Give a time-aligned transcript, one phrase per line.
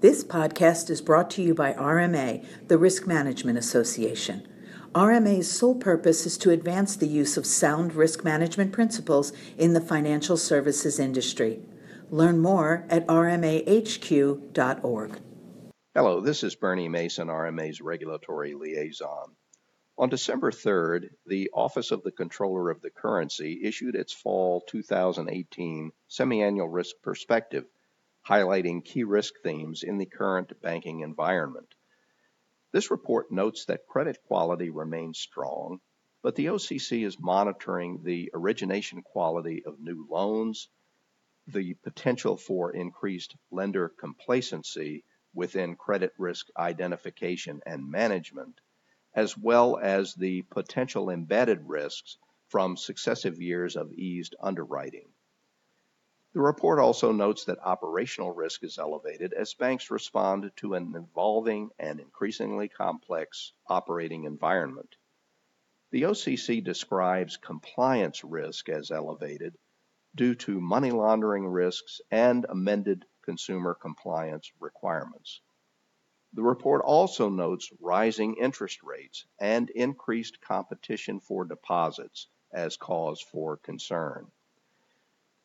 [0.00, 4.48] This podcast is brought to you by RMA, the Risk Management Association.
[4.94, 9.80] RMA's sole purpose is to advance the use of sound risk management principles in the
[9.82, 11.60] financial services industry.
[12.08, 14.40] Learn more at rmahq.org.
[15.94, 19.36] Hello, this is Bernie Mason, RMA's regulatory liaison.
[19.98, 25.92] On December 3rd, the Office of the Comptroller of the Currency issued its fall 2018
[26.08, 27.66] semi-annual risk perspective
[28.30, 31.74] highlighting key risk themes in the current banking environment.
[32.72, 35.80] This report notes that credit quality remains strong,
[36.22, 40.68] but the OCC is monitoring the origination quality of new loans,
[41.48, 45.02] the potential for increased lender complacency
[45.34, 48.60] within credit risk identification and management,
[49.12, 55.08] as well as the potential embedded risks from successive years of eased underwriting.
[56.32, 61.70] The report also notes that operational risk is elevated as banks respond to an evolving
[61.76, 64.94] and increasingly complex operating environment.
[65.90, 69.58] The OCC describes compliance risk as elevated
[70.14, 75.40] due to money laundering risks and amended consumer compliance requirements.
[76.32, 83.56] The report also notes rising interest rates and increased competition for deposits as cause for
[83.56, 84.30] concern.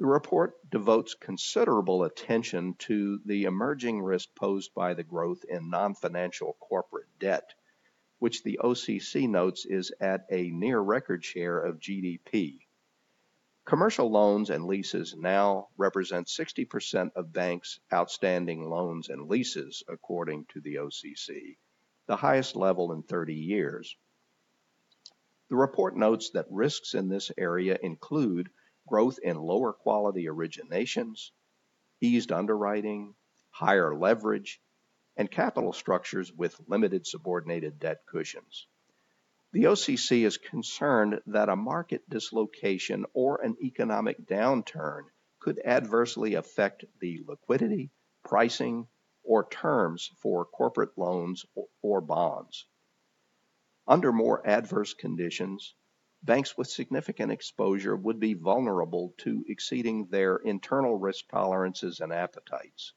[0.00, 6.52] The report devotes considerable attention to the emerging risk posed by the growth in non-financial
[6.60, 7.52] corporate debt,
[8.20, 12.60] which the OCC notes is at a near record share of GDP.
[13.64, 20.60] Commercial loans and leases now represent 60% of banks' outstanding loans and leases, according to
[20.60, 21.58] the OCC,
[22.06, 23.96] the highest level in 30 years.
[25.48, 28.48] The report notes that risks in this area include
[28.88, 31.30] growth in lower quality originations,
[32.00, 33.14] eased underwriting,
[33.50, 34.60] higher leverage,
[35.16, 38.66] and capital structures with limited subordinated debt cushions.
[39.52, 45.04] The OCC is concerned that a market dislocation or an economic downturn
[45.40, 47.90] could adversely affect the liquidity,
[48.24, 48.86] pricing,
[49.24, 51.44] or terms for corporate loans
[51.82, 52.66] or bonds.
[53.86, 55.74] Under more adverse conditions,
[56.22, 62.92] banks with significant exposure would be vulnerable to exceeding their internal risk tolerances and appetites.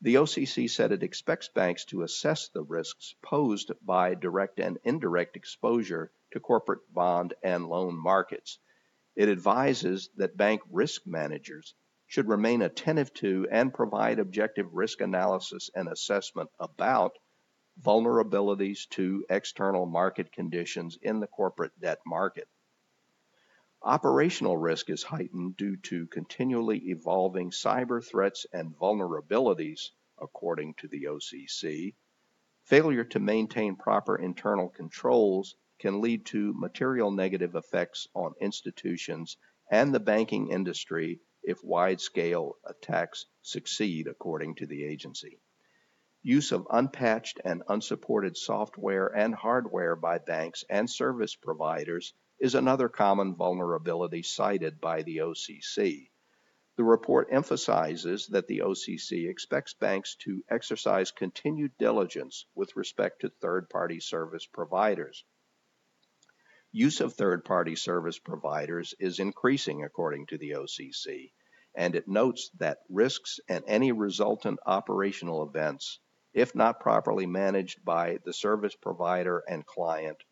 [0.00, 5.36] The OCC said it expects banks to assess the risks posed by direct and indirect
[5.36, 8.58] exposure to corporate bond and loan markets.
[9.14, 11.74] It advises that bank risk managers
[12.06, 17.16] should remain attentive to and provide objective risk analysis and assessment about
[17.80, 22.48] vulnerabilities to external market conditions in the corporate debt market.
[23.82, 29.90] Operational risk is heightened due to continually evolving cyber threats and vulnerabilities,
[30.20, 31.94] according to the OCC.
[32.64, 39.36] Failure to maintain proper internal controls can lead to material negative effects on institutions
[39.68, 45.40] and the banking industry if wide scale attacks succeed, according to the agency.
[46.24, 52.88] Use of unpatched and unsupported software and hardware by banks and service providers is another
[52.88, 56.10] common vulnerability cited by the OCC.
[56.76, 63.28] The report emphasizes that the OCC expects banks to exercise continued diligence with respect to
[63.28, 65.24] third party service providers.
[66.70, 71.32] Use of third party service providers is increasing, according to the OCC,
[71.74, 75.98] and it notes that risks and any resultant operational events
[76.34, 80.24] if not properly managed by the service provider and client,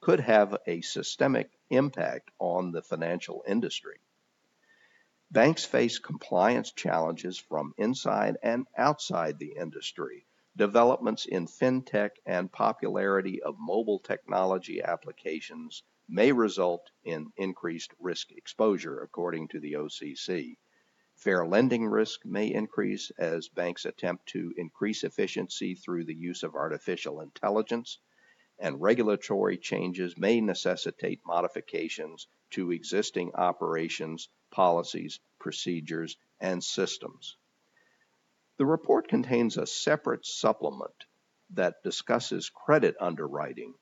[0.00, 3.98] could have a systemic impact on the financial industry.
[5.30, 10.26] Banks face compliance challenges from inside and outside the industry.
[10.56, 19.00] Developments in fintech and popularity of mobile technology applications may result in increased risk exposure,
[19.00, 20.58] according to the OCC.
[21.22, 26.56] Fair lending risk may increase as banks attempt to increase efficiency through the use of
[26.56, 28.00] artificial intelligence,
[28.58, 37.36] and regulatory changes may necessitate modifications to existing operations, policies, procedures, and systems.
[38.56, 41.04] The report contains a separate supplement
[41.50, 43.74] that discusses credit underwriting.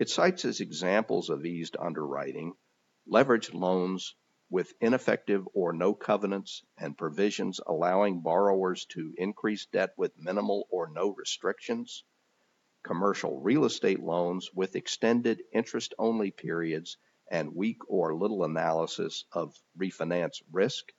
[0.00, 2.54] It cites as examples of eased underwriting
[3.08, 4.16] leveraged loans,
[4.50, 10.88] with ineffective or no covenants and provisions allowing borrowers to increase debt with minimal or
[10.90, 12.04] no restrictions,
[12.82, 16.98] commercial real estate loans with extended interest only periods
[17.30, 20.92] and weak or little analysis of refinance risk,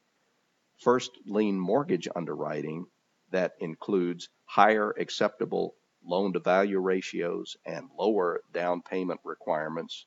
[0.77, 2.85] first lien mortgage underwriting,
[3.29, 10.05] that includes higher acceptable loan to value ratios and lower down payment requirements,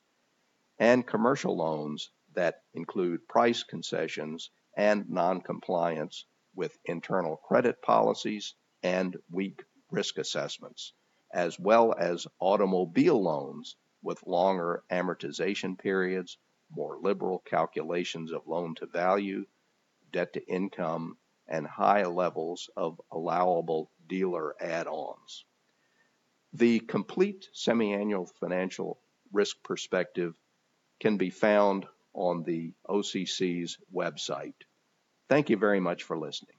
[0.77, 9.63] and commercial loans that include price concessions and noncompliance with internal credit policies and weak
[9.91, 10.93] risk assessments,
[11.33, 16.37] as well as automobile loans with longer amortization periods,
[16.71, 19.45] more liberal calculations of loan to value,
[20.11, 21.17] debt to income,
[21.47, 25.45] and high levels of allowable dealer add-ons.
[26.53, 28.99] The complete semi-annual financial
[29.31, 30.35] risk perspective
[30.99, 31.85] can be found
[32.19, 34.53] on the OCC's website.
[35.29, 36.58] Thank you very much for listening.